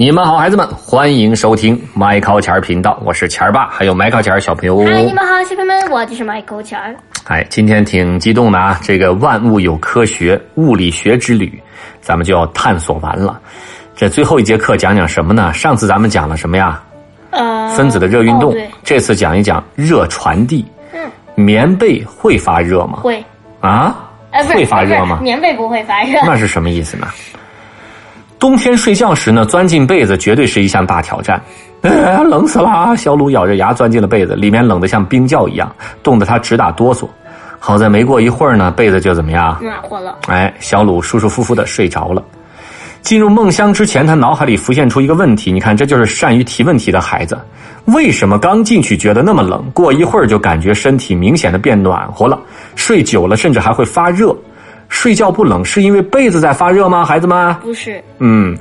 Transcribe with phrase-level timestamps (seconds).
[0.00, 4.78] 你们好，孩子们，欢迎收听麦考钱儿频道，我是钱儿爸，还有麦考钱儿小朋友。
[4.84, 6.94] 嗨，你们好，小朋友们，我就是 Michael 钱儿。
[7.24, 8.78] 哎，今天挺激动的啊！
[8.80, 11.60] 这个万物有科学，物理学之旅，
[12.00, 13.40] 咱们就要探索完了。
[13.96, 15.52] 这最后一节课讲讲什么呢？
[15.52, 16.80] 上次咱们讲了什么呀？
[17.30, 18.52] 呃，分子的热运动。
[18.52, 20.64] 哦，这次讲一讲热传递。
[20.92, 23.00] 嗯，棉被会发热吗？
[23.02, 23.20] 会，
[23.60, 23.96] 啊？
[24.30, 25.18] 呃，会发热吗？
[25.20, 26.20] 棉被不会发热。
[26.24, 27.08] 那是什么意思呢？
[28.38, 31.42] 冬天睡觉时呢，钻进被子绝对是一项大挑战。
[31.82, 32.94] 哎，冷死了！
[32.96, 37.08] 小鲁咬着牙钻进了被子，里面冷得像冰窖一样，冻得他直打哆嗦。
[37.58, 39.58] 好在没过一会儿呢，被子就怎么样？
[39.60, 42.22] 暖和了，哎，小鲁舒舒服服的睡着了。
[43.02, 47.38] 进入梦乡之前，他脑海里浮现出一个问题：你看，这就是善于提问题的孩子。
[47.86, 52.38] 为什么刚进去觉得那么冷，过一会儿就感觉身体明显的变暖和了？
[52.76, 54.36] 睡久了甚至还会发热。
[54.88, 57.04] 睡觉不冷是因为被子在发热吗？
[57.04, 57.54] 孩子们？
[57.56, 58.56] 不是，嗯，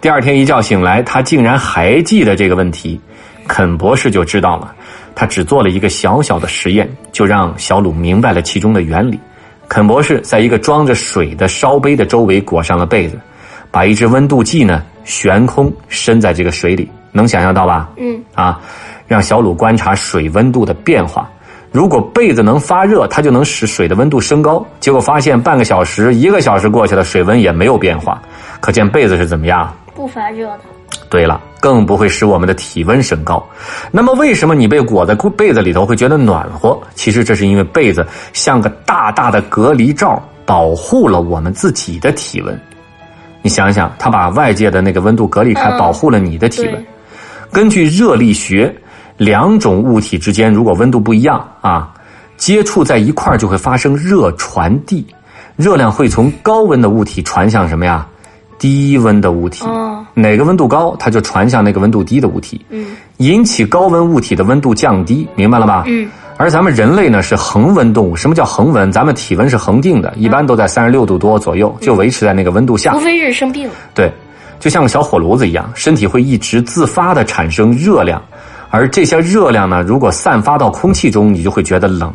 [0.00, 3.00] 第二天一觉醒来，他竟然还记得这个问题。
[3.48, 4.72] 肯博士就知道了，
[5.14, 9.18] 他只做了一个小小的实验，就让小鲁明白了其中的原理。
[9.68, 13.18] 肯博士在一个装着水的烧杯的周围裹上了被子，
[13.70, 17.88] 把一支温度计呢悬空伸在这个水里，能想象到吧？
[17.96, 18.60] 嗯，啊，
[19.08, 21.28] 让小鲁观察水温度的变化。
[21.72, 24.66] 如果被子能发热，它就能使水的温度升高。
[24.80, 28.20] 结果发现半个小时、一个小时过去了，水温也没有变化，
[28.60, 29.72] 可见被子是怎么样？
[29.94, 30.60] 不发热的。
[31.08, 33.44] 对了，更不会使我们的体温升高。
[33.92, 36.76] 那么，为什么你被裹在被子里头会觉得暖和？
[36.94, 42.60] 其实这是因为被子像个大大的隔离罩，保护了我们自己的体温。
[43.42, 46.86] 你想想，它把外界的那个温度隔离开，嗯保护了你的体温对。
[47.52, 48.72] 根据热力学，
[49.20, 51.92] 两种物体之间如果温度不一样啊，
[52.38, 55.04] 接触在一块儿就会发生热传递，
[55.56, 58.06] 热量会从高温的物体传向什么呀？
[58.58, 59.66] 低温的物体。
[59.66, 65.84] 哦，哪个温度高，它就传向那个温度低的物体，嗯引起高温物体的温度降低，明白了吧？
[65.86, 66.08] 嗯。
[66.38, 68.90] 而咱们人类呢是恒温动物，什么叫恒温？
[68.90, 73.00] 咱们体温是恒定的，一般都在三十六度多左右，就维持在那个温度下除。
[73.00, 73.74] 非是生病了。
[73.92, 74.10] 对，
[74.58, 78.22] 就像个小火炉子一样，身体会一直自发的产生热量，
[78.70, 82.08] 而这些热量呢，如果散发到空气中，你就会觉得冷；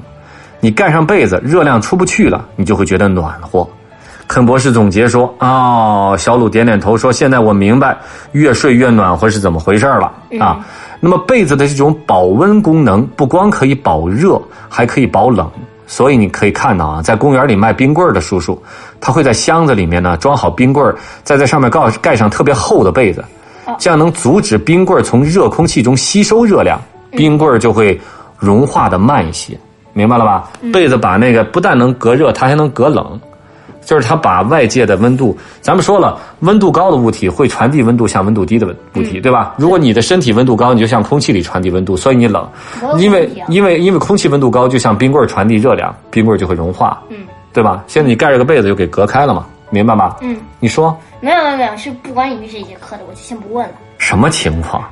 [0.60, 3.68] 你盖上被子，热量出不去了，你就会觉得暖和。
[4.28, 7.96] 肯博士总结说：“哦，小鲁点点头说，现在我明白
[8.32, 10.66] 越睡越暖和是怎么回事了啊。
[11.00, 15.48] 那么被子的这种保温功能，不光可以保热，还可以保冷。
[15.86, 18.60] 所以你可以看到啊，在公园里卖冰棍的叔叔，
[19.00, 23.24] 他会在箱子里面呢装好冰棍，再在上面盖盖上特别厚的被子，
[23.80, 26.80] 这样能阻止冰棍儿从热空气中吸收热量，
[27.12, 28.00] 冰棍儿就会
[28.38, 29.58] 融化的慢一些，
[29.94, 30.50] 明白了吧？
[30.74, 33.20] 被子把那个不但能隔热，它还能隔冷。
[33.86, 38.66] 就是它把外界的温度，咱们说了，温度高的物体会传递温度向温度低的
[38.96, 39.54] 物体，对吧？
[39.60, 42.50] 如果你的身体温度高，你就向空气里传递温度，所以你冷，
[42.98, 47.18] 因为因为因为空气温度高，就像冰棍儿传递热量，冰棍儿就会融化，嗯
[47.54, 47.84] 对吧？
[47.86, 50.18] 现在你盖着个被子就给隔开了嘛，明白吧？
[50.22, 53.74] 嗯，你说没有没有没有，是不管你们这节课的，我就先不问了。
[53.98, 54.84] 什么情况？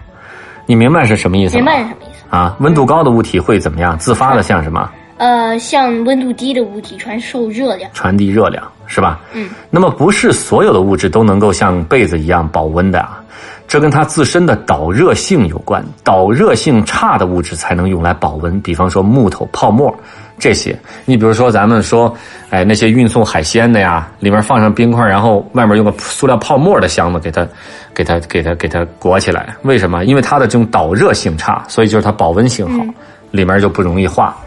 [0.66, 1.64] 你明白是什么意思吗？
[1.64, 2.24] 明白是什么意思？
[2.30, 3.98] 啊，温度高的物体会怎么样？
[3.98, 4.90] 自发的像什么？
[5.18, 7.90] 呃，向温度低的物体传授热量。
[7.94, 9.20] 传递热量，是吧？
[9.34, 9.50] 嗯。
[9.70, 13.22] 那么不是所有的物质都能够像被子一样保温的啊，
[13.68, 15.84] 这跟它自身的导热性有关。
[16.04, 19.94] 导热性差的物质才能用来保温，比方说木头、泡沫
[20.38, 20.78] 这些。
[21.06, 22.14] 你比如说咱们说，
[22.50, 27.48] 哎，那些运送海鲜的呀，里面放上冰块，然后外面用个塑料泡沫的箱子给它、
[27.94, 29.56] 给它、给它、给它裹起来。
[29.64, 30.06] 为什么？
[30.06, 32.86] 因为它的这种导热性差，所以就是它保温性好，
[33.32, 34.38] 里面就不容易化。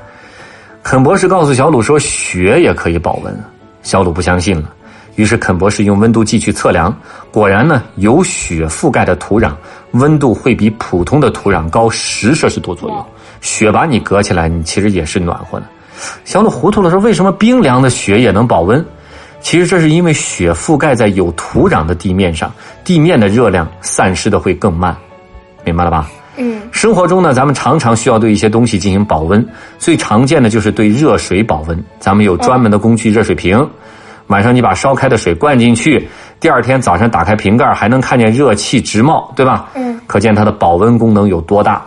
[0.83, 3.37] 肯博士告诉小鲁说，雪也可以保温。
[3.83, 4.71] 小鲁不相信了，
[5.17, 6.97] 于是肯博士用温度计去测量，
[7.31, 9.53] 果然呢，有雪覆盖的土壤
[9.93, 13.07] 温度会比普通的土壤高十摄氏度左右。
[13.41, 15.67] 雪把你隔起来，你其实也是暖和的。
[16.25, 18.85] 小鲁糊涂了，说为什么冰凉的雪也能保温？
[19.41, 22.53] 其实这是因为雪覆盖在有土壤的地面上，
[22.85, 24.97] 地面的热量散失的会更慢，
[25.65, 26.09] 明白了吧？
[26.39, 29.47] 嗯生活中呢，咱们常常需要对一些东西进行保温，
[29.79, 31.85] 最常见的就是对热水保温。
[31.99, 33.67] 咱们有专门的工具热水瓶，
[34.29, 36.09] 晚上你把烧开的水灌进去，
[36.41, 39.69] 第二天早上打开瓶盖，还能看见热气直冒，对吧？
[39.75, 41.85] 嗯，可见它的保温功能有多大。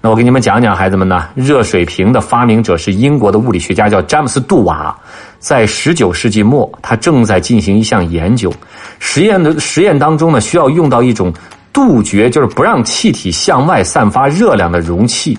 [0.00, 4.94] 那我给你们讲讲，孩子们呢，热水瓶的发明者是英国的物理学家，叫詹姆斯·杜瓦。
[5.38, 8.52] 在十九世纪末，他正在进行一项研究，
[8.98, 11.32] 实验的实验当中呢，需要用到一种
[11.72, 15.38] 杜绝，就是不让气体向外散发热量的容器。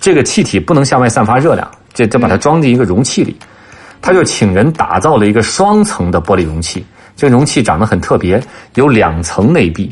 [0.00, 3.36] 这个气体不能向外散发热量，这这把它装进一个容器里。
[4.04, 6.84] 他就请人打造了一个双层的玻璃容器，
[7.16, 8.38] 这个容器长得很特别，
[8.74, 9.90] 有两层内壁，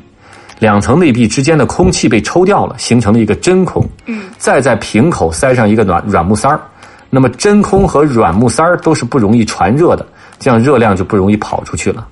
[0.59, 3.83] 两层内壁之间的空气被抽掉了，形成了一个真空。
[4.05, 6.61] 嗯，再在瓶口塞上一个软软木塞儿，
[7.09, 10.05] 那么真空和软木塞儿都是不容易传热的，
[10.39, 12.07] 这样热量就不容易跑出去了，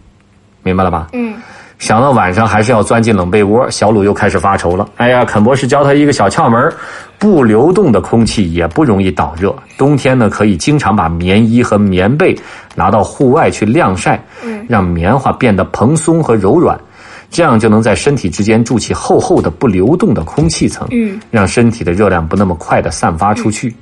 [0.63, 1.09] 明白了吧？
[1.13, 1.35] 嗯，
[1.81, 4.87] 想到晚上还是要钻进冷被窝，小鲁又开始发愁了。
[4.97, 6.71] 哎呀，肯博士教他一个小窍门
[7.19, 9.53] 不流动的空气也不容易导热。
[9.79, 12.39] 冬天呢，可以经常把棉衣和棉被
[12.75, 16.79] 拿到户外去晾晒，嗯，让棉花变得蓬松和柔软，
[17.31, 23.75] 这样就能在身体之间筑起厚厚的不流动的空气层，嗯，让身体的热量不那么快的散发出去。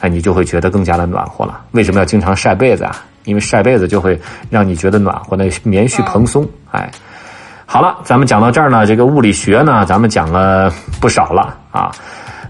[0.00, 1.60] 哎，你就会觉得更加的暖和了。
[1.72, 3.04] 为什么要经常晒被子啊？
[3.24, 4.18] 因为晒被子就会
[4.48, 6.48] 让你觉得暖和，那棉絮蓬松。
[6.70, 6.90] 哎，
[7.66, 11.90] 好了，咱们讲到这儿呢，这个物理学呢，咱们讲了不少了啊。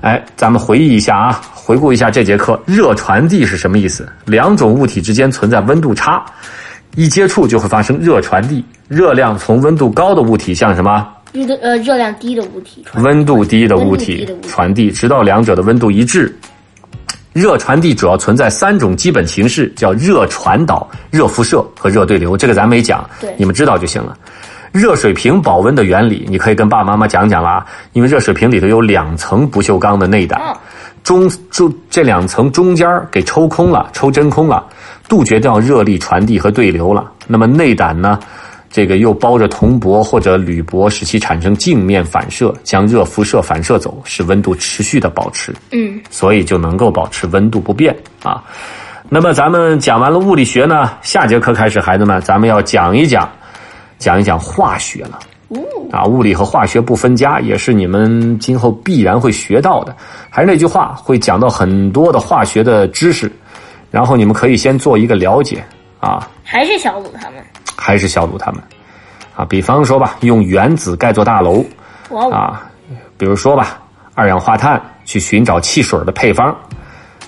[0.03, 4.07] 哎，咱们回忆一下啊，回顾一下这节课，热传递是什么意思？
[4.27, 6.23] 两种物体之间存在温度差，
[6.95, 11.09] 一接触就会发生热传递，热量从温度高的物体向什么？
[11.33, 16.39] 热呃热量低的物体传温度低的物体的物体传递，直到两者的温度一致。
[17.33, 22.37] 热传递主要存在三种基本形式，叫热传导、热辐射和热对流。
[22.37, 24.17] 这个咱没讲对，你们知道就行了。
[24.77, 27.65] 热水瓶保温的原理，你可以跟爸爸妈妈讲讲啦。
[27.93, 30.55] 因为热水瓶里头有两层不锈钢的内胆哦，
[31.03, 34.67] 中中这两层中间儿给抽空了，抽真空了，
[35.09, 37.11] 杜绝掉热力传递和对流了。
[37.27, 38.21] 那么内胆呢，
[38.71, 45.55] 这个又包着铜箔或者铝箔，使其产生镜面反射，将热辐射反射走，使温度持续的保持。
[45.71, 48.45] 嗯所以就能够保持温度不变啊。
[49.09, 53.31] 那么咱们讲完了物理学呢，下节课开始，孩子们，咱们要讲一讲，
[53.99, 55.19] 讲一讲化学了。
[55.49, 55.59] 哦
[55.93, 59.95] 啊，物理和化学不分家，也是你们今后必然会学到的。
[60.29, 63.31] 还是那句话，会讲到很多的化学的知识，
[63.93, 65.65] 然后你们可以先做一个了解
[66.01, 67.41] 啊，还是小鲁他们
[67.77, 68.61] 还是小鲁他们
[69.37, 69.45] 啊。
[69.45, 71.65] 比方说吧，用原子盖座大楼，
[72.33, 72.69] 啊，
[73.17, 73.81] 比如说吧，
[74.17, 76.49] 二氧化碳去寻找汽水的配方，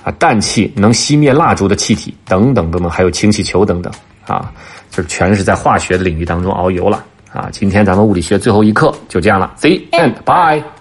[0.02, 3.92] 啊，氮气能熄灭蜡烛的气体等等等等，还有氢气球等等
[4.26, 4.52] 啊，
[4.90, 7.48] 就全是在化学的领域当中遨游了啊。
[7.52, 10.77] 今天咱们物理学最后一课就这样了，See and bye。